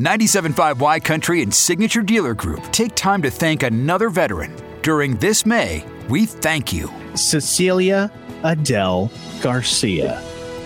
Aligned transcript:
97.5 0.00 0.80
Y 0.80 0.98
Country 0.98 1.40
and 1.42 1.54
Signature 1.54 2.02
Dealer 2.02 2.34
Group 2.34 2.64
take 2.72 2.96
time 2.96 3.22
to 3.22 3.30
thank 3.30 3.62
another 3.62 4.10
veteran. 4.10 4.52
During 4.82 5.16
this 5.18 5.46
May, 5.46 5.86
we 6.08 6.26
thank 6.26 6.72
you. 6.72 6.90
Cecilia 7.14 8.10
Adele 8.42 9.08
Garcia. 9.40 10.20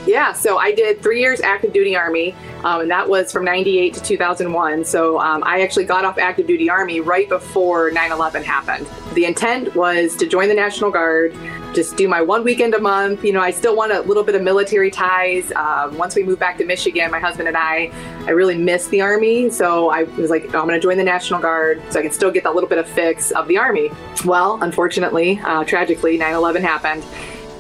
Yeah, 0.09 0.33
so 0.33 0.57
I 0.57 0.73
did 0.73 1.03
three 1.03 1.21
years 1.21 1.43
active 1.43 1.75
duty 1.75 1.95
Army, 1.95 2.35
um, 2.65 2.81
and 2.81 2.91
that 2.91 3.07
was 3.07 3.31
from 3.31 3.45
98 3.45 3.93
to 3.93 4.03
2001. 4.03 4.87
So 4.87 5.21
um, 5.21 5.45
I 5.45 5.61
actually 5.61 5.85
got 5.85 6.07
off 6.07 6.17
active 6.17 6.47
duty 6.47 6.71
Army 6.71 7.01
right 7.01 7.29
before 7.29 7.91
9 7.91 8.13
11 8.13 8.43
happened. 8.43 8.89
The 9.13 9.27
intent 9.27 9.75
was 9.77 10.17
to 10.17 10.27
join 10.27 10.49
the 10.49 10.55
National 10.55 10.91
Guard, 10.91 11.37
just 11.75 11.99
do 11.99 12.09
my 12.09 12.23
one 12.23 12.43
weekend 12.43 12.73
a 12.73 12.81
month. 12.81 13.23
You 13.23 13.35
know, 13.35 13.43
I 13.43 13.51
still 13.51 13.77
want 13.77 13.93
a 13.93 14.01
little 14.01 14.23
bit 14.23 14.35
of 14.35 14.41
military 14.41 14.91
ties. 14.91 15.53
Um, 15.53 15.99
once 15.99 16.17
we 16.17 16.23
moved 16.23 16.41
back 16.41 16.57
to 16.57 16.65
Michigan, 16.65 17.11
my 17.11 17.21
husband 17.21 17.47
and 17.47 17.57
I, 17.59 17.93
I 18.27 18.31
really 18.31 18.57
missed 18.57 18.89
the 18.91 19.03
Army. 19.03 19.51
So 19.51 19.91
I 19.91 20.05
was 20.05 20.31
like, 20.31 20.45
I'm 20.47 20.67
going 20.67 20.71
to 20.71 20.81
join 20.81 20.97
the 20.97 21.05
National 21.05 21.39
Guard 21.39 21.83
so 21.91 21.99
I 21.99 22.03
can 22.03 22.13
still 22.13 22.31
get 22.31 22.45
that 22.45 22.55
little 22.55 22.71
bit 22.71 22.79
of 22.79 22.89
fix 22.89 23.31
of 23.33 23.47
the 23.47 23.59
Army. 23.59 23.91
Well, 24.25 24.59
unfortunately, 24.63 25.39
uh, 25.45 25.65
tragically, 25.65 26.17
9 26.17 26.33
11 26.33 26.63
happened 26.63 27.05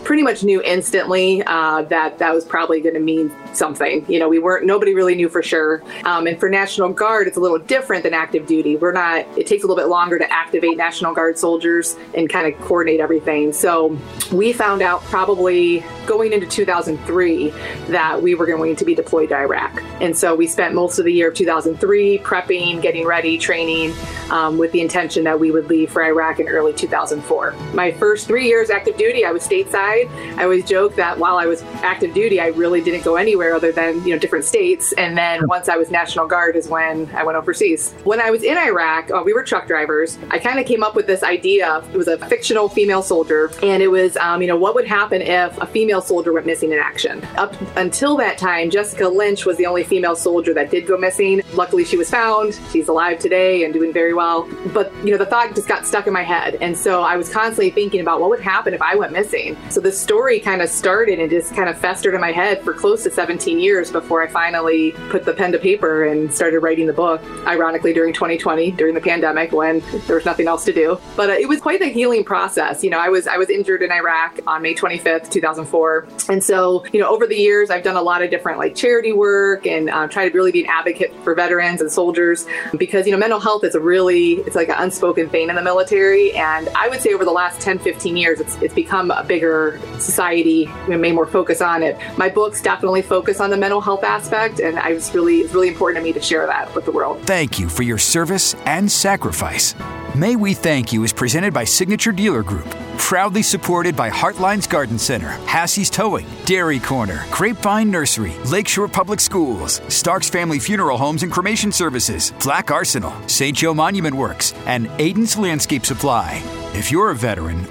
pretty 0.04 0.22
much 0.22 0.42
knew 0.42 0.62
instantly 0.62 1.42
uh, 1.46 1.82
that 1.82 2.18
that 2.18 2.34
was 2.34 2.44
probably 2.44 2.80
going 2.80 2.94
to 2.94 3.00
mean 3.00 3.34
something. 3.52 4.04
You 4.08 4.18
know, 4.18 4.28
we 4.28 4.38
weren't, 4.38 4.64
nobody 4.64 4.94
really 4.94 5.14
knew 5.14 5.28
for 5.28 5.42
sure. 5.42 5.82
Um, 6.04 6.26
and 6.26 6.38
for 6.38 6.48
National 6.48 6.90
Guard, 6.92 7.26
it's 7.26 7.36
a 7.36 7.40
little 7.40 7.58
different 7.58 8.04
than 8.04 8.14
active 8.14 8.46
duty. 8.46 8.76
We're 8.76 8.92
not, 8.92 9.26
it 9.36 9.46
takes 9.46 9.64
a 9.64 9.66
little 9.66 9.82
bit 9.82 9.88
longer 9.88 10.18
to 10.18 10.32
activate 10.32 10.76
National 10.76 11.14
Guard 11.14 11.38
soldiers 11.38 11.96
and 12.14 12.28
kind 12.28 12.52
of 12.52 12.58
coordinate 12.62 13.00
everything. 13.00 13.52
So 13.52 13.98
we 14.32 14.52
found 14.52 14.82
out 14.82 15.02
probably 15.02 15.84
going 16.06 16.32
into 16.32 16.46
2003 16.46 17.50
that 17.88 18.22
we 18.22 18.34
were 18.34 18.46
going 18.46 18.76
to 18.76 18.84
be 18.84 18.94
deployed 18.94 19.28
to 19.30 19.36
Iraq. 19.36 19.82
And 20.00 20.16
so 20.16 20.34
we 20.34 20.46
spent 20.46 20.74
most 20.74 20.98
of 20.98 21.04
the 21.04 21.12
year 21.12 21.28
of 21.28 21.34
2003 21.34 22.18
prepping, 22.18 22.80
getting 22.80 23.06
ready, 23.06 23.36
training 23.36 23.92
um, 24.30 24.58
with 24.58 24.72
the 24.72 24.80
intention 24.80 25.24
that 25.24 25.38
we 25.38 25.50
would 25.50 25.68
leave 25.68 25.90
for 25.90 26.02
Iraq 26.02 26.40
in 26.40 26.48
early 26.48 26.72
2004. 26.72 27.52
My 27.74 27.92
first 27.92 28.26
three 28.26 28.46
years 28.46 28.70
active 28.70 28.96
duty, 28.96 29.24
I 29.24 29.32
was 29.32 29.46
stateside. 29.46 29.87
I 29.88 30.42
always 30.44 30.64
joke 30.64 30.94
that 30.96 31.18
while 31.18 31.36
I 31.36 31.46
was 31.46 31.62
active 31.82 32.14
duty, 32.14 32.40
I 32.40 32.48
really 32.48 32.80
didn't 32.80 33.04
go 33.04 33.16
anywhere 33.16 33.54
other 33.54 33.72
than 33.72 34.04
you 34.06 34.14
know 34.14 34.18
different 34.18 34.44
states. 34.44 34.92
And 34.92 35.16
then 35.16 35.46
once 35.48 35.68
I 35.68 35.76
was 35.76 35.90
National 35.90 36.26
Guard 36.26 36.56
is 36.56 36.68
when 36.68 37.08
I 37.14 37.24
went 37.24 37.36
overseas. 37.36 37.92
When 38.04 38.20
I 38.20 38.30
was 38.30 38.42
in 38.42 38.56
Iraq, 38.56 39.10
uh, 39.10 39.22
we 39.24 39.32
were 39.32 39.42
truck 39.42 39.66
drivers. 39.66 40.18
I 40.30 40.38
kind 40.38 40.58
of 40.58 40.66
came 40.66 40.82
up 40.82 40.94
with 40.94 41.06
this 41.06 41.22
idea. 41.22 41.82
It 41.92 41.96
was 41.96 42.08
a 42.08 42.18
fictional 42.28 42.68
female 42.68 43.02
soldier, 43.02 43.50
and 43.62 43.82
it 43.82 43.88
was 43.88 44.16
um, 44.16 44.42
you 44.42 44.48
know 44.48 44.56
what 44.56 44.74
would 44.74 44.86
happen 44.86 45.22
if 45.22 45.56
a 45.58 45.66
female 45.66 46.00
soldier 46.00 46.32
went 46.32 46.46
missing 46.46 46.72
in 46.72 46.78
action. 46.78 47.24
Up 47.36 47.54
until 47.76 48.16
that 48.16 48.38
time, 48.38 48.70
Jessica 48.70 49.08
Lynch 49.08 49.46
was 49.46 49.56
the 49.56 49.66
only 49.66 49.84
female 49.84 50.16
soldier 50.16 50.54
that 50.54 50.70
did 50.70 50.86
go 50.86 50.96
missing. 50.96 51.42
Luckily, 51.54 51.84
she 51.84 51.96
was 51.96 52.10
found. 52.10 52.58
She's 52.72 52.88
alive 52.88 53.18
today 53.18 53.64
and 53.64 53.72
doing 53.72 53.92
very 53.92 54.14
well. 54.14 54.48
But 54.72 54.92
you 55.04 55.10
know 55.10 55.18
the 55.18 55.26
thought 55.26 55.54
just 55.54 55.68
got 55.68 55.86
stuck 55.86 56.06
in 56.06 56.12
my 56.12 56.22
head, 56.22 56.56
and 56.60 56.76
so 56.76 57.02
I 57.02 57.16
was 57.16 57.28
constantly 57.28 57.70
thinking 57.70 58.00
about 58.00 58.20
what 58.20 58.30
would 58.30 58.40
happen 58.40 58.74
if 58.74 58.82
I 58.82 58.94
went 58.96 59.12
missing. 59.12 59.56
So 59.70 59.77
the 59.80 59.92
story 59.92 60.40
kind 60.40 60.62
of 60.62 60.68
started 60.68 61.18
and 61.18 61.30
just 61.30 61.54
kind 61.54 61.68
of 61.68 61.78
festered 61.78 62.14
in 62.14 62.20
my 62.20 62.32
head 62.32 62.62
for 62.62 62.72
close 62.72 63.02
to 63.04 63.10
17 63.10 63.58
years 63.58 63.90
before 63.90 64.22
I 64.22 64.28
finally 64.28 64.92
put 65.10 65.24
the 65.24 65.32
pen 65.32 65.52
to 65.52 65.58
paper 65.58 66.04
and 66.04 66.32
started 66.32 66.60
writing 66.60 66.86
the 66.86 66.92
book. 66.92 67.22
Ironically, 67.46 67.92
during 67.92 68.12
2020, 68.12 68.72
during 68.72 68.94
the 68.94 69.00
pandemic, 69.00 69.52
when 69.52 69.82
there 70.06 70.16
was 70.16 70.24
nothing 70.24 70.46
else 70.46 70.64
to 70.64 70.72
do. 70.72 70.98
But 71.16 71.30
uh, 71.30 71.34
it 71.34 71.48
was 71.48 71.60
quite 71.60 71.82
a 71.82 71.86
healing 71.86 72.24
process. 72.24 72.82
You 72.82 72.90
know, 72.90 72.98
I 72.98 73.08
was 73.08 73.26
I 73.26 73.36
was 73.36 73.50
injured 73.50 73.82
in 73.82 73.92
Iraq 73.92 74.40
on 74.46 74.62
May 74.62 74.74
25th, 74.74 75.30
2004, 75.30 76.06
and 76.28 76.42
so 76.42 76.84
you 76.92 77.00
know 77.00 77.08
over 77.08 77.26
the 77.26 77.36
years 77.36 77.70
I've 77.70 77.84
done 77.84 77.96
a 77.96 78.02
lot 78.02 78.22
of 78.22 78.30
different 78.30 78.58
like 78.58 78.74
charity 78.74 79.12
work 79.12 79.66
and 79.66 79.90
uh, 79.90 80.08
try 80.08 80.28
to 80.28 80.34
really 80.34 80.52
be 80.52 80.64
an 80.64 80.70
advocate 80.70 81.14
for 81.22 81.34
veterans 81.34 81.80
and 81.80 81.90
soldiers 81.90 82.46
because 82.76 83.06
you 83.06 83.12
know 83.12 83.18
mental 83.18 83.40
health 83.40 83.64
is 83.64 83.74
a 83.74 83.80
really 83.80 84.34
it's 84.46 84.56
like 84.56 84.68
an 84.68 84.76
unspoken 84.78 85.28
thing 85.28 85.48
in 85.48 85.56
the 85.56 85.62
military, 85.62 86.32
and 86.32 86.68
I 86.70 86.88
would 86.88 87.00
say 87.00 87.12
over 87.12 87.24
the 87.24 87.32
last 87.32 87.60
10, 87.60 87.78
15 87.78 88.16
years 88.16 88.40
it's 88.40 88.56
it's 88.56 88.74
become 88.74 89.10
a 89.10 89.24
bigger 89.24 89.67
society 89.98 90.66
may 90.88 91.12
more 91.12 91.26
focus 91.26 91.60
on 91.60 91.82
it. 91.82 91.96
My 92.16 92.28
books 92.28 92.62
definitely 92.62 93.02
focus 93.02 93.40
on 93.40 93.50
the 93.50 93.56
mental 93.56 93.80
health 93.80 94.04
aspect, 94.04 94.60
and 94.60 94.78
I 94.78 94.92
was 94.92 95.14
really 95.14 95.38
it's 95.40 95.54
really 95.54 95.68
important 95.68 96.02
to 96.02 96.04
me 96.04 96.12
to 96.12 96.20
share 96.20 96.46
that 96.46 96.74
with 96.74 96.84
the 96.84 96.92
world. 96.92 97.20
Thank 97.22 97.58
you 97.58 97.68
for 97.68 97.82
your 97.82 97.98
service 97.98 98.54
and 98.66 98.90
sacrifice. 98.90 99.74
May 100.14 100.36
We 100.36 100.54
Thank 100.54 100.92
You 100.92 101.04
is 101.04 101.12
presented 101.12 101.52
by 101.52 101.64
Signature 101.64 102.12
Dealer 102.12 102.42
Group, 102.42 102.68
proudly 102.96 103.42
supported 103.42 103.94
by 103.94 104.10
Heartlines 104.10 104.68
Garden 104.68 104.98
Center, 104.98 105.30
Hassie's 105.46 105.90
Towing, 105.90 106.26
Dairy 106.44 106.80
Corner, 106.80 107.24
Grapevine 107.30 107.90
Nursery, 107.90 108.34
Lakeshore 108.46 108.88
Public 108.88 109.20
Schools, 109.20 109.80
Starks 109.88 110.28
Family 110.28 110.58
Funeral 110.58 110.98
Homes 110.98 111.22
and 111.22 111.30
Cremation 111.30 111.70
Services, 111.70 112.32
Black 112.40 112.70
Arsenal, 112.70 113.12
St. 113.28 113.56
Joe 113.56 113.74
Monument 113.74 114.14
Works, 114.14 114.54
and 114.66 114.88
Aiden's 114.98 115.36
Landscape 115.36 115.84
Supply. 115.84 116.42
If 116.74 116.90
you're 116.90 117.10
a 117.10 117.14
veteran, 117.14 117.64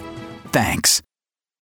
thanks. 0.51 1.01